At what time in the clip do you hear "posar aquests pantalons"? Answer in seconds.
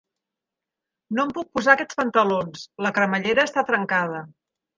1.57-2.65